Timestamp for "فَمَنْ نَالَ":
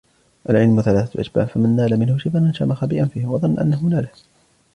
1.47-1.99